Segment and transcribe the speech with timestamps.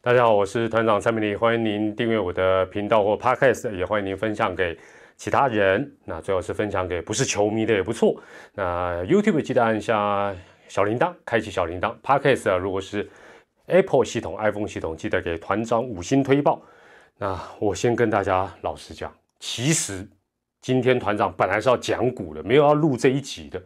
[0.00, 4.78] 大家好，我是团长蔡明礼，欢迎您订阅我的频道或 Podcast，也欢迎您分享给
[5.16, 5.92] 其他人。
[6.04, 8.14] 那最好是分享给不是球迷的也不错。
[8.54, 10.32] 那 YouTube 记得按下
[10.68, 11.92] 小铃铛，开启小铃铛。
[12.02, 13.08] Podcast 啊，如果是
[13.66, 16.62] Apple 系统、iPhone 系统，记得给团长五星推报。
[17.18, 20.06] 那我先跟大家老实讲，其实
[20.60, 23.60] 今天团长本来是要讲股的，没有要录这一集的，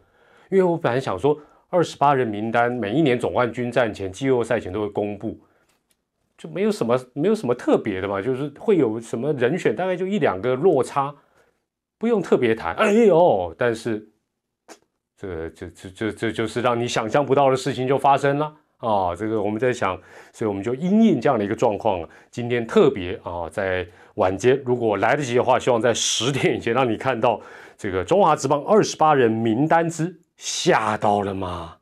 [0.49, 1.39] 因为我本来想说。
[1.73, 5.39] 二十八人名单，每一年总冠军战前、季后赛前都会公布，
[6.41, 11.15] 就没有什么没有什么特别的嘛，就是会有什么人选，大概就一两个落差，
[11.99, 12.75] 不用特别谈。
[12.77, 14.09] 哎呦，但是
[15.19, 18.47] 这这这这这就是让你想象不到的事情就发生了
[18.79, 19.15] 啊！
[19.15, 19.95] 这个我们在想，
[20.33, 27.39] 所以我们就因应这样的一个状况，今天特别啊，在晚间如果来得及的话，希望在十点以前让你看到
[27.77, 30.19] 这个中华职棒二十八人名单之。
[30.39, 31.77] 吓到了吗？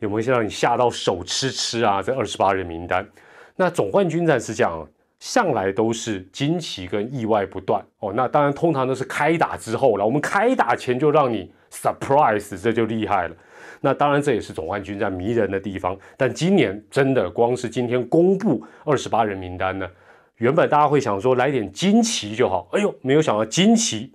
[0.00, 2.02] 有没有让你吓到手吃吃啊？
[2.02, 3.08] 这二十八人名单，
[3.56, 4.86] 那总冠军战是这样，
[5.18, 8.12] 向来都是惊奇跟意外不断哦。
[8.14, 10.04] 那当然，通常都是开打之后了。
[10.04, 13.34] 我们开打前就让你 surprise，这就厉害了。
[13.80, 15.96] 那当然，这也是总冠军战迷人的地方。
[16.16, 19.88] 但今年真的光是今天公布二十八人名单呢，
[20.36, 24.12] 原本大家会想说来点惊奇就好，哎呦，没有想到惊奇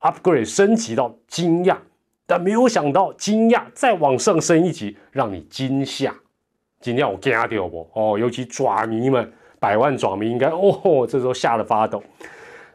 [0.00, 1.76] upgrade 升级到惊讶。
[2.24, 6.14] 但没有想到，惊讶再往上升一级，让你惊吓。
[6.82, 7.88] 今天我惊掉不？
[7.94, 12.02] 哦，尤其爪迷们，百万爪迷应该哦，这时候吓得发抖。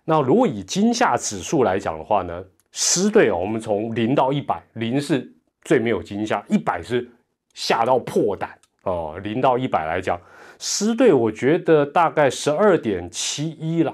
[0.06, 2.42] 那如果以惊吓指数来讲的话呢，
[2.72, 5.30] 狮队哦，我们从零到一百，零是
[5.64, 7.06] 最没有惊吓，一百是
[7.54, 8.50] 吓到破胆
[8.84, 9.20] 哦。
[9.22, 10.18] 零到一百来讲，
[10.58, 13.94] 狮队我觉得大概十二点七一了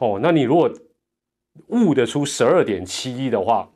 [0.00, 0.18] 哦。
[0.22, 0.72] 那你如果
[1.66, 3.68] 悟得出十二点七一的话，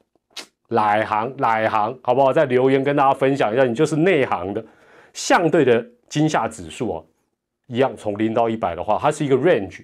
[0.71, 2.33] 哪行哪行，好不好？
[2.33, 4.65] 在留言跟大家分享一下，你就是内行的。
[5.17, 7.07] 相对的惊吓指数哦，
[7.69, 9.83] 一样从零到一百的话，它是一个 range，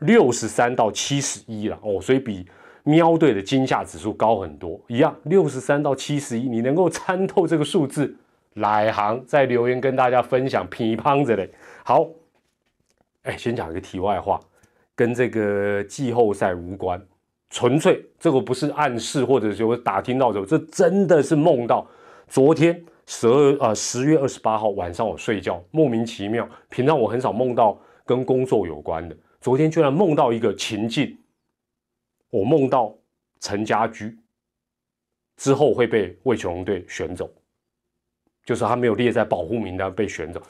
[0.00, 2.44] 六十三到七十一了哦，所以比
[2.82, 4.80] 喵队的惊吓指数高很多。
[4.88, 8.12] 一样六十三到七十一，你能够参透这个数字，
[8.54, 11.48] 哪行在留言跟大家分享，乒乓着嘞。
[11.84, 12.08] 好，
[13.22, 14.40] 哎，先讲一个题外话，
[14.96, 17.00] 跟这个季后赛无关。
[17.50, 21.86] 纯粹这个不是暗示，或者说打听到什么，这真的是梦到。
[22.26, 31.16] 昨天十二呃十月二十八号晚上我睡觉，莫名其妙，平常我很少梦到跟工作有关的，昨天居然梦到一个情境，
[32.30, 32.94] 我梦到
[33.40, 34.16] 陈家驹
[35.36, 37.30] 之后会被魏球龙队选走，
[38.44, 40.40] 就是他没有列在保护名单被选走，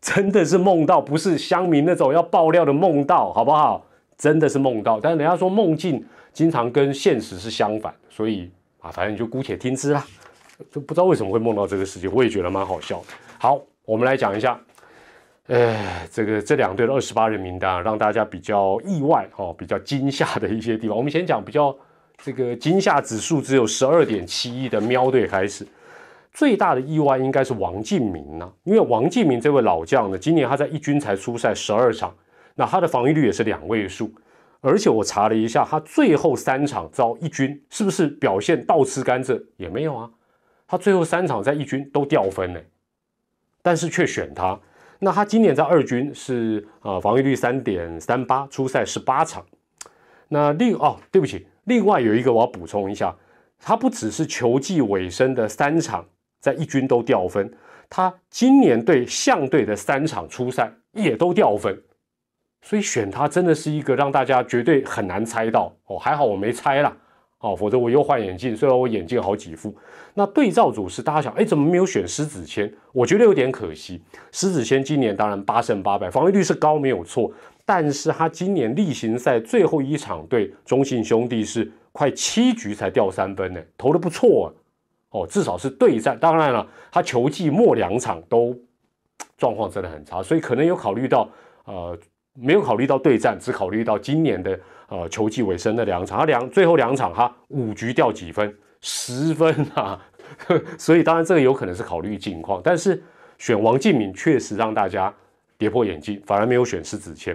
[0.00, 3.86] 真的是梦到，不是乡民那种要爆料的梦到，好不好？
[4.16, 6.04] 真的是梦到，但是人家说梦境。
[6.32, 8.50] 经常跟现实是相反，所以
[8.80, 10.02] 啊，反正你就姑且听之啦。
[10.70, 13.02] 就不知道为什么会梦到这个事情，我也觉得蛮好笑。
[13.38, 14.60] 好，我们来讲一下，
[15.46, 20.96] 呃，这个这两队的二十八人名单啊，让大家比较意外哦，比较惊吓的一些地方。
[20.96, 21.76] 我们先讲比较
[22.22, 25.66] 这个惊吓指数只有十二点七亿的喵队开始。
[26.32, 32.14] 最大的意外应该是王敬明呢，因为王敬明这位老将呢，今年他在一军才出赛十二场，
[32.54, 34.10] 那他的防御率也是两位数。
[34.62, 40.08] 而且我查了一下，他最后三场遭一军，是不是表现倒吃甘蔗也没有啊？
[40.72, 42.60] 他最后三场在一军都掉分呢，
[43.60, 44.58] 但是却选他。
[45.00, 49.44] 那他今年在二军是啊防御率三点三八，出赛十八场。
[50.28, 53.14] 那另哦，对不起，另外有一个我要补充一下，
[53.58, 56.06] 他不只是球季尾声的三场
[56.40, 57.52] 在一军都掉分，
[57.90, 61.82] 他今年对象队的三场出赛也都掉分。
[62.62, 66.96] 所以选他真的是一个让大家绝对很难猜到哦，还好我没猜啦，
[67.42, 68.56] 哦，否则我又换眼镜。
[68.56, 69.74] 虽然我眼镜好几副，
[70.14, 72.72] 那对照组是大家想，哎，怎么没有选施子谦？
[72.92, 74.00] 我觉得有点可惜。
[74.30, 77.32] 施子谦今年当然八胜八败，防御率是高没有错，
[77.66, 84.46] 但是他今年例行赛最后一场对中信兄弟是快七局才掉三分呢，投的不错啊，
[85.10, 86.16] 哦，至少是对战。
[86.18, 88.56] 当然了，他球季末两场都
[89.36, 91.28] 状况真的很差，所以可能有考虑到
[91.64, 91.98] 呃。
[92.34, 94.58] 没有考虑到对战，只考虑到今年的
[94.92, 99.98] 呃球季尾声的两场，他两最后两场他五局掉几分，十分啊，
[100.76, 103.02] 所以当然这个有可能是考虑近况，但是
[103.38, 105.12] 选王敬敏确实让大家
[105.56, 107.34] 跌破眼镜，反而没有选施子谦。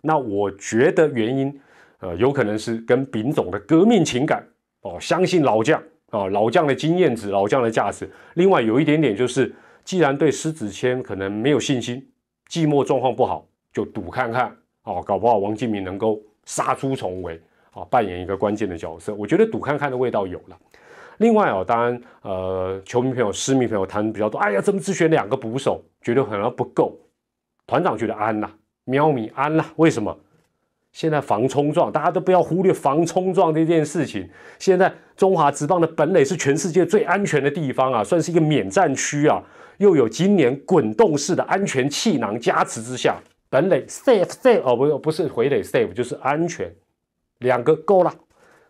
[0.00, 1.60] 那我觉得原因
[1.98, 4.46] 呃有可能是跟丙总的革命情感
[4.82, 8.08] 哦，相信老将啊，老将的经验值，老将的价值。
[8.34, 9.52] 另外有一点点就是，
[9.84, 12.08] 既然对施子谦可能没有信心，
[12.46, 13.44] 季末状况不好。
[13.72, 17.38] 就赌看看哦，搞不好王敬明能够杀出重围
[17.72, 19.14] 啊，扮演一个关键的角色。
[19.14, 20.56] 我觉得赌看看的味道有了。
[21.18, 24.38] 另外哦，当然呃，球迷朋友、私迷朋友谈比较多。
[24.38, 25.82] 哎呀，怎么只选两个捕手？
[26.00, 26.96] 觉得好像不够。
[27.66, 28.50] 团长觉得安啦，
[28.84, 30.16] 喵咪安啦，为什么？
[30.90, 34.26] 现在防冲撞，大家都不要忽略防冲撞这件事情。
[34.58, 39.42] 现在中华职棒的本垒是全世界最安全的地方啊，算是一个免战区啊。
[39.76, 43.16] 又有今年滚动式的安全气囊加持之下，
[43.50, 46.74] 本垒 safe safe 哦，不不是回垒 safe 就是安全，
[47.38, 48.14] 两个够了。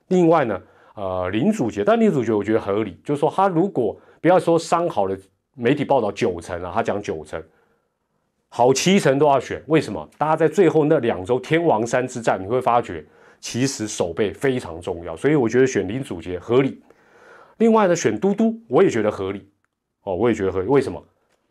[0.09, 0.61] 另外呢，
[0.95, 5.17] 呃，林祖杰，但林祖杰我觉得合理，就是说他如果不要说伤好了，
[5.55, 7.43] 媒体报道九成啊，他讲九成。
[8.51, 10.09] 好七成都要选，为什么？
[10.17, 13.05] 大家在最后那两周天王山之战，你会发觉
[13.41, 16.83] 其实守备非常重要，所以我觉得选林祖杰合理。
[17.59, 19.47] 另外呢，选嘟嘟我也觉得合理
[20.05, 20.67] 哦，我也觉得合理。
[20.67, 21.05] 为什么？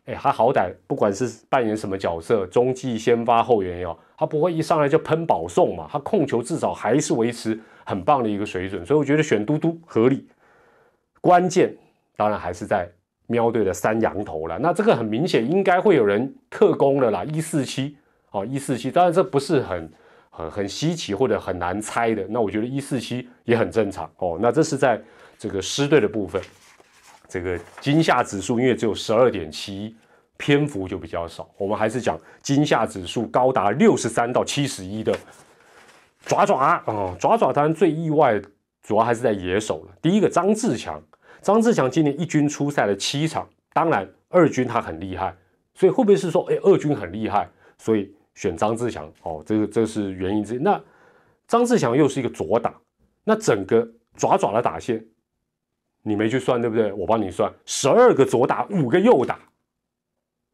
[0.08, 10.26] 哎，他好歹不管是扮演什么角色，中继先发后援哦，他不会一上来就喷保送嘛，他控球至少还是维持很棒的一个水准，所以我觉得选嘟嘟合理。
[11.20, 11.76] 关键
[12.16, 12.90] 当然还是在。
[13.30, 17.94] 喵队的三羊头了，那这个很明显应该会有人特工了啦，一四七
[18.30, 19.92] 哦，一四七，当然这不是很
[20.30, 24.38] 很很稀奇或者很难猜的，那我觉得一四七也很正常哦。
[24.40, 24.98] 那这是在
[25.38, 26.40] 这个狮队的部分，
[27.28, 29.94] 这个惊吓指数因为只有十二点七，
[30.36, 35.14] 篇幅就比较少，我们还是讲惊吓指数高达六十三到七十一的
[36.24, 38.40] 爪爪哦，爪爪当然最意外，
[38.82, 39.94] 主要还是在野手了。
[40.00, 41.00] 第一个张志强。
[41.40, 45.32] 张志强今年一军出赛了七场，当然二军他很厉害，
[45.72, 47.48] 所以会不会是说，哎，二军很厉害，
[47.78, 49.08] 所以选张志强？
[49.22, 50.58] 哦，这个这是原因之一。
[50.58, 50.78] 那
[51.46, 52.74] 张志强又是一个左打，
[53.22, 55.02] 那整个爪爪的打线，
[56.08, 56.92] 你没去算对不对？
[56.92, 59.38] 我帮你算，十二个左打，五个右打，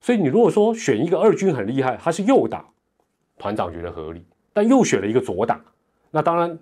[0.01, 2.65] 所以你如果说选一个二军很厉害，他是右打，
[3.39, 5.61] 团长觉得合理，但又选了一个左打，
[6.11, 6.59] 那当然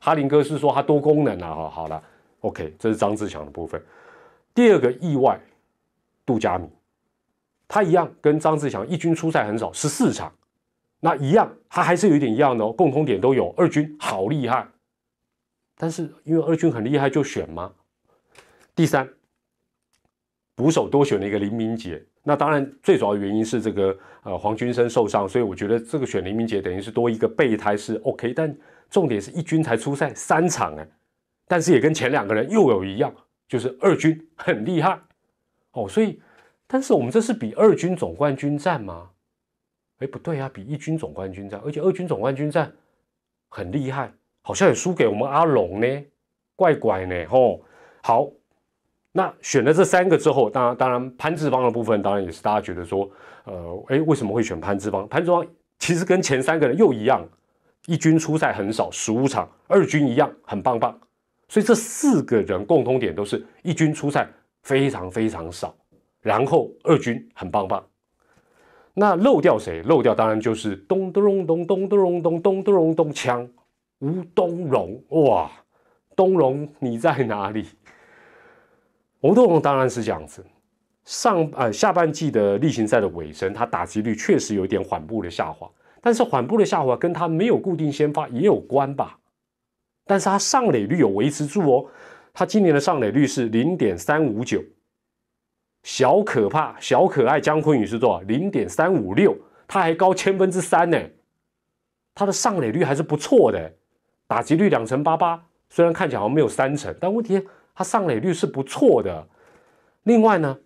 [0.00, 2.02] 哈林哥是说他多功能啊，哈，好了。
[2.40, 3.82] OK，这是张志强的部分。
[4.54, 5.38] 第二个意外，
[6.24, 6.66] 杜佳米，
[7.68, 10.32] 他一样跟张志强一军出赛很少，十四场，
[11.00, 13.52] 那一样，他还是有一点一样的哦，共同点都有。
[13.58, 14.66] 二军好厉害，
[15.76, 17.70] 但是因为二军很厉害就选吗？
[18.74, 19.08] 第三，
[20.54, 28.56] 捕手多选了一个林明杰，那当然最主要原因是这个呃黄军生受伤，所以我觉得这个选林明杰等于是多一个备胎是 OK，但
[28.88, 30.88] 重点是一军才出赛三场哎。
[31.46, 33.12] 但是也跟前两个人又有一样，
[33.48, 34.98] 就是二军很厉害
[35.72, 36.20] 哦，所以，
[36.66, 39.10] 但是我们这是比二军总冠军战吗？
[39.98, 42.72] 哎，不对啊，比一军总冠军战，而且二军总冠军战
[43.48, 44.12] 很厉害，
[44.42, 46.04] 好像也输给我们阿龙呢，
[46.54, 47.62] 怪怪呢，吼。
[48.02, 48.30] 好，
[49.12, 53.10] 那选了这三个之后，当然当然潘志邦的部分，当然也是大家觉得说，
[53.44, 55.06] 呃，诶，为什么会选潘志邦？
[55.08, 55.44] 潘志邦
[55.78, 57.26] 其实跟前三个人又一样，
[57.86, 60.96] 一军出赛很少，十五场；二军一样很棒棒。
[61.48, 64.28] 所以这四个人共通点都是一军出赛
[64.62, 65.74] 非常非常少，
[66.20, 67.84] 然后二军很棒棒。
[68.94, 69.82] 那漏掉谁？
[69.82, 73.48] 漏掉当然就是咚咚咚咚咚咚咚咚咚咚咚咚锵
[73.98, 75.50] 吴东荣哇，
[76.14, 77.66] 东荣你在哪里？
[79.20, 80.44] 吴东荣当然是这样子。
[81.04, 85.68] 上呃下半季的例行赛的尾声，他打击率确实有点缓步的下滑，
[86.00, 89.18] 但是缓步的下滑跟他没有固定先发也有关吧。
[90.06, 91.86] 但是他上垒率有维持住哦，
[92.32, 94.62] 他今年的上垒率是零点三五九，
[95.82, 98.20] 小可怕小可爱姜昆宇是多少？
[98.22, 99.36] 零点三五六，
[99.66, 100.98] 他还高千分之三呢，
[102.14, 103.72] 他的上垒率还是不错的，
[104.26, 107.40] 打击率两成八八，虽然看起来好像没有三成，但问题
[107.80, 109.26] 他上垒率是不错的。
[110.02, 110.60] 另外呢，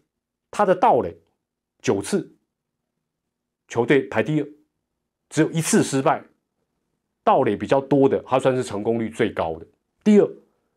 [0.50, 1.16] 他的盗垒
[1.80, 2.28] 九次，
[3.68, 4.48] 球队排第二，
[5.28, 6.24] 只有一次失败。
[7.22, 9.66] 盗垒比较多的，他算是成功率最高的。
[10.02, 10.28] 第二，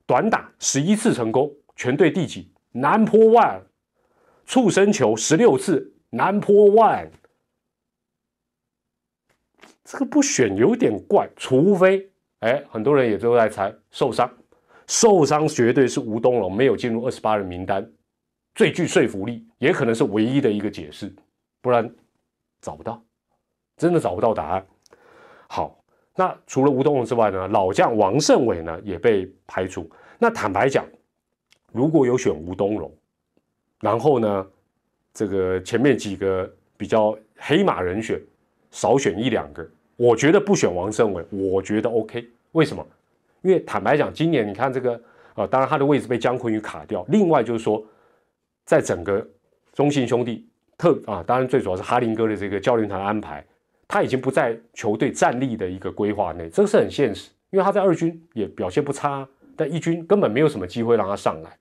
[0.05, 3.61] 短打十一次成功，全队第几？Number one。
[4.45, 7.09] 触身球十六次，Number one。
[9.83, 14.31] 这个不选有点怪，除非哎，很多人也都在猜受伤，
[14.87, 17.87] 受伤绝对是吴东龙没有进入二十八人名单，
[18.55, 21.13] 最具说服力，也可能是唯一的一个解释，
[21.61, 21.89] 不然
[22.61, 23.01] 找不到，
[23.77, 24.65] 真的找不到答案。
[25.47, 25.73] 好。
[26.19, 27.47] 那除了吴东龙之外呢？
[27.49, 29.87] 老将王胜伟呢也被排除。
[30.17, 30.83] 那坦白讲，
[31.71, 32.91] 如果有选吴东龙，
[33.81, 34.47] 然后呢，
[35.13, 38.19] 这个前面几个比较黑马人选
[38.71, 42.27] 少选一两个，我觉得不选王胜伟，我觉得 OK。
[42.53, 42.83] 为什么？
[43.47, 45.01] 因为坦白讲，今年你看这个，
[45.35, 47.05] 呃，当然他的位置被姜昆宇卡掉。
[47.07, 47.81] 另外就是说，
[48.65, 49.25] 在整个
[49.73, 50.45] 中信兄弟
[50.77, 53.41] 特啊，当然最主要是哈林哥的这个教练团安排。
[53.87, 59.25] 他已经不在球队战力的一个规划内，这个是很现实，因为他在二军也表现不差，
[59.55, 61.57] 但一军根本没有什么机会让他上来。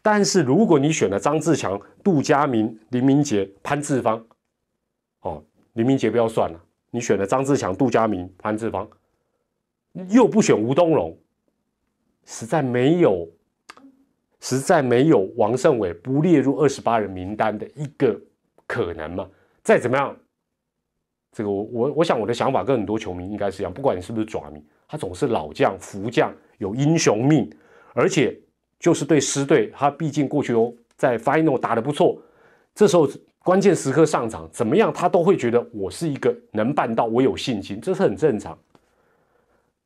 [0.00, 4.24] 但是如果你选了张志强、杜佳明、林明杰、潘志芳，
[5.20, 5.44] 哦，
[5.74, 6.58] 林明杰不要算了，
[6.90, 8.88] 你选了张志强、杜佳明、潘志芳，
[10.10, 11.16] 又不选吴东荣，
[12.24, 13.28] 实在没有，
[14.40, 18.20] 实在没有王胜伟不列入二十八人名单的一个
[18.66, 19.28] 可能嘛？
[19.62, 20.16] 再怎么样，
[21.32, 27.50] 这个我我我想我的想法跟很多球迷应该是一样，不管你是不是爪迷，他总是老将、福将，有英雄命，
[27.92, 28.38] 而且
[28.78, 32.20] 就是对师队，他毕竟过去哦在 final 打得不错，
[32.74, 33.08] 这时候。
[33.44, 38.58] 关键时刻上场怎么样，他都会觉得我是一个能办到，我有信心，这是很正常。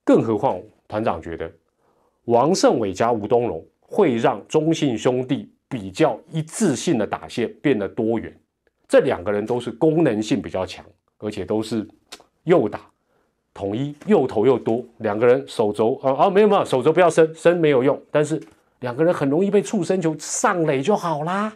[0.04, 1.50] 更何况团长觉得
[2.26, 8.34] 王胜伟加吴东荣会让中信兄弟比较一致性的打线变得多元，
[8.88, 10.84] 这两个人都是功能性比较强，
[11.18, 11.86] 而且都是
[12.44, 12.80] 右打
[13.54, 18.40] 统一右投又多，两个人手肘啊啊没有没有手肘不要伸伸没有用，但是
[18.80, 21.52] 两个人很容易被触身球上垒就好啦。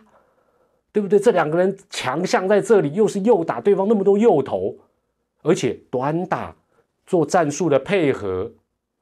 [0.93, 1.21] 对不对？
[1.21, 4.75] 这两个人强项在这里，又是右打对方那么多右投，
[5.43, 6.57] 而且短打
[7.07, 8.51] 做战术的配合，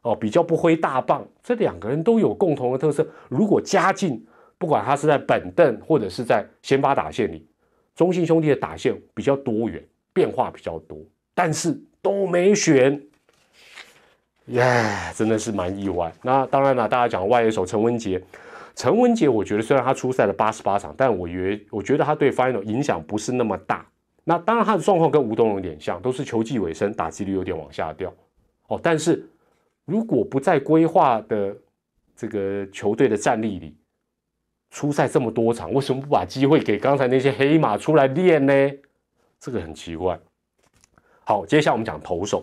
[0.02, 1.26] 哦，比较不挥大棒。
[1.42, 3.06] 这两个人都有共同的特色。
[3.28, 4.24] 如果加进，
[4.58, 7.46] 不管他是在本凳或者是在先发打线里，
[7.94, 9.82] 中信兄弟的打线比较多元，
[10.12, 10.98] 变化比较多，
[11.34, 13.00] 但是都没选，
[14.46, 14.62] 耶，
[15.14, 16.12] 真的是蛮意外。
[16.22, 18.22] 那当然了，大家讲外野手陈文杰。
[18.76, 23.83] 陈文杰，我觉得虽然他出赛了八十八场，但我觉我觉得他对 final 影响不是那么大。
[24.24, 28.12] 那当然他的状况跟吴东龙有点像，都是球季尾声，打击率有点往下掉。
[28.68, 29.28] 哦，但是
[29.84, 31.54] 如果不在规划的
[32.16, 33.76] 这个球队的战力里
[34.70, 38.70] 出赛这么多场，为什么不把机会给刚才那些黑马出来练呢？
[39.38, 40.18] 这个很奇怪。
[41.24, 42.42] 好，接下来我们讲投手。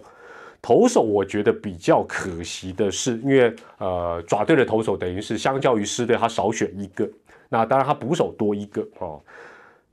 [0.61, 7.09] 投手我觉得比较可惜的是，因为呃爪队的投手等于是相较于狮队他少选一个，
[7.49, 9.19] 那当然他捕手多一个哦。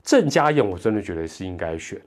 [0.09, 2.01] 郑家燕我真的觉得是应该选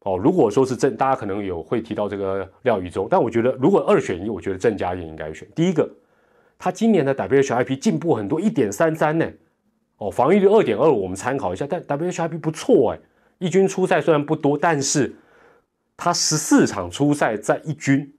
[0.00, 0.16] 哦。
[0.16, 5.46] 如果说是郑，大家可能有会提到这个廖宇洲，但我觉得如果二选一，我觉得郑家燕应该选。
[5.54, 5.86] 第一个，
[6.58, 9.30] 他今年的 WHIP 进步很多，一点三三呢，
[9.98, 12.98] 哦防御率二点二，我们参考一下，但 WHIP 不错哎。
[13.38, 15.14] 一军出赛虽然不多，但是。
[15.96, 18.12] 他十四场出赛在一军，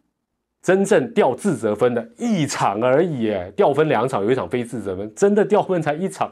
[0.62, 6.32] 真正掉自责分的一场而已，哎，掉分两场，有一场非自责分，真的掉分才一场。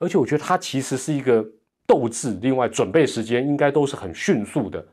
[0.00, 1.46] 而且我觉得他其实是一个
[1.86, 4.84] 斗志，另外准备时间应该都是很迅速的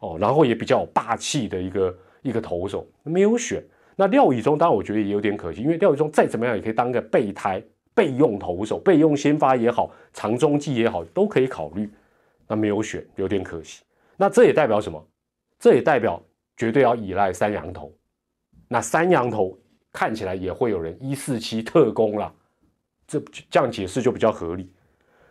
[0.00, 3.62] 哦，然后也比较霸气的一个一个投手，没有选。
[3.96, 7.62] 那廖宇中当然我觉得也有点可惜，因为廖宇中再怎么样也可以当个备胎、
[7.94, 11.88] 备用投手，备用先发也好，长中继也好，都可以考虑。
[12.48, 13.82] 那没有选，有点可惜。
[14.16, 15.08] 那这也代表什么？
[15.60, 16.20] 这也代表
[16.56, 17.92] 绝对要依赖三羊头。
[18.68, 19.56] 那三羊头
[19.92, 22.34] 看起来也会有人一四七特工了，
[23.06, 24.70] 这这样解释就比较合理。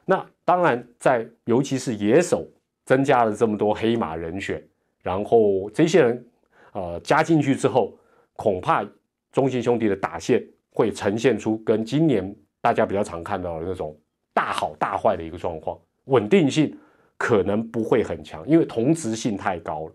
[0.06, 2.48] 那当然，在尤其是野手
[2.86, 4.62] 增加了这么多黑马人选，
[5.02, 6.26] 然后这些人
[6.74, 7.94] 呃加进去之后，
[8.36, 8.86] 恐怕
[9.32, 13.98] 中信兄弟的打线会呈现出跟今年大家比较常看到的那种
[14.34, 16.78] 大好大坏的一个状况，稳定性。
[17.16, 19.94] 可能不会很强，因为同质性太高了。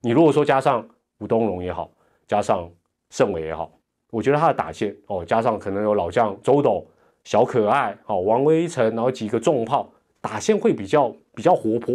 [0.00, 0.86] 你如果说加上
[1.18, 1.90] 吴东荣也好，
[2.28, 2.70] 加上
[3.10, 3.72] 盛伟也好，
[4.10, 6.86] 我觉得他的打线哦，加上可能有老将周董、
[7.28, 11.94] 小可爱、哦王威成，然后几个重炮，打线会比较比较活泼，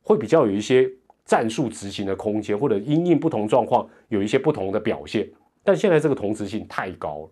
[0.00, 0.90] 会比较有一些
[1.26, 5.30] 战术执行的空间，或者因应不同状况有一些不同的表现。
[5.62, 7.30] 但现在这个同质性太高了。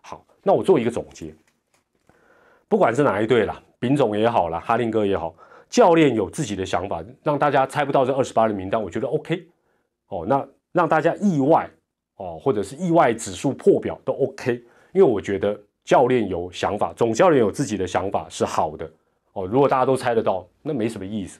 [0.00, 1.34] 好，那我做一个总结，
[2.66, 5.34] 不管是哪一队啦，丙总也好啦，哈林哥也好。
[5.68, 9.46] 教练有自己的想法，让大家猜不到这二十八人名单，我觉得 OK
[10.08, 10.24] 哦。
[10.26, 11.68] 那让大家意外
[12.16, 18.90] 哦，或者是意外指数破表都 OK，因为我觉得教练有想法，总教练有自己的想法是好的
[19.34, 19.46] 哦。
[19.46, 21.38] 如果大家都猜得到，那没什么意思，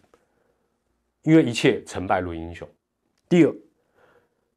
[1.23, 2.69] 因为一切成败论英雄。
[3.29, 3.55] 第二，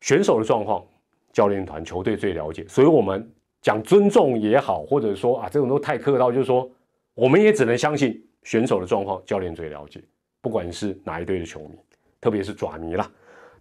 [0.02, 0.86] 选手的状况，
[1.32, 3.28] 教练团球队最了解，所以我们
[3.62, 6.70] 讲尊重也好，或者说啊这种都太客套，就是说
[7.14, 8.24] 我们也只能相信。
[8.44, 10.02] 选手的状况，教练最了解。
[10.40, 11.78] 不管是哪一队的球迷，
[12.22, 13.12] 特别是爪迷啦。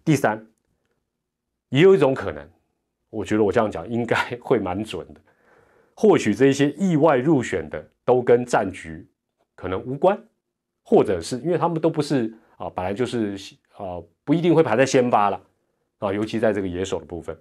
[0.05, 0.47] 第三，
[1.67, 2.49] 也有一种可能，
[3.09, 5.19] 我觉得我这样讲应该会蛮准的。
[5.99, 9.03] 或许这些意外入选的都跟战局
[9.55, 10.15] 可能无关，
[10.83, 13.35] 或者是因为他们都不是啊，本来就是
[13.75, 15.41] 啊，不一定会排在先发了
[15.97, 16.13] 啊。
[16.13, 17.35] 尤其在这个野手的部分，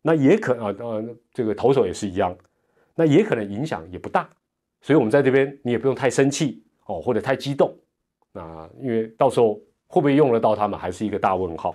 [0.00, 1.04] 那也可啊呃，
[1.34, 2.34] 这个投手也是一样，
[2.94, 4.26] 那也可能影响也不大。
[4.80, 6.64] 所以，我们在这边你也不用太生气。
[6.86, 7.72] 哦，或者太激动，
[8.32, 9.54] 那因为到时候
[9.86, 11.72] 会不会用得到他们，还是一个大问号。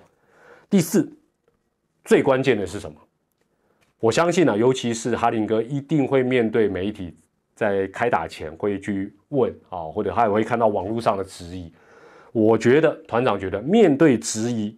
[0.70, 1.10] 第四，
[2.03, 3.00] 最关键的是什么？
[3.99, 7.17] 我相信呢，尤其是哈林哥一定会面对媒体
[7.55, 11.71] 在开打前会去问啊，或者他也会看到网络上的质疑。
[12.31, 14.77] 我觉得团长觉得面对质疑，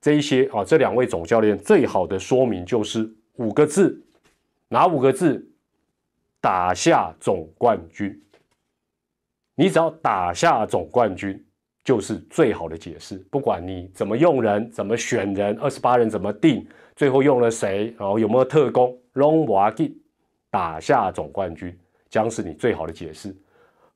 [0.00, 4.02] 这一些啊，这两位总教练最好的说明就是五个字，
[4.68, 5.46] 哪五个字？
[6.40, 8.20] 打下总冠军。
[9.54, 11.42] 你只要打下总冠军，
[11.82, 13.16] 就是最好的解释。
[13.30, 16.66] 不管你怎么用人，怎么选人，二十八人怎么定，
[16.96, 19.96] 最后用了谁，然后有没有特工，Long w a g i
[20.50, 21.76] 打下总冠军
[22.08, 23.34] 将是你最好的解释。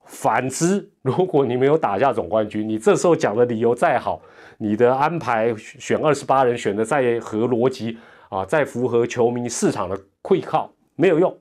[0.04, 4.20] 反之，如果你没有打下总冠军，你这时候讲的理由再好，
[4.56, 7.98] 你的安排选二十八人选的再合逻辑
[8.30, 11.36] 啊，再符合球迷市场的会靠，没有用。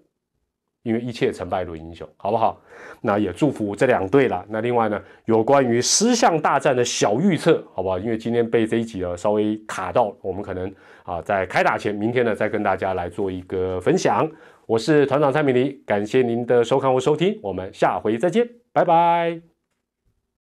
[0.87, 2.57] 因为一切成败论英雄，好不好？
[3.01, 4.45] 那也祝福这两队了。
[4.47, 7.99] 那另外呢，有关于狮象大战的小预测，好不好？
[7.99, 14.25] 因为今天被这一集呢稍微卡到，我们可能啊在开打前，明天呢再跟大家来做一个分享。
[14.65, 19.46] 我是团长蔡明黎，感谢您的收看和收听，我们下回再见，拜拜。